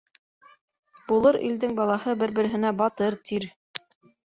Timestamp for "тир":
3.31-3.49